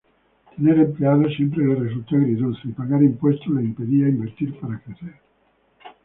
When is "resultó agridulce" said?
1.75-2.67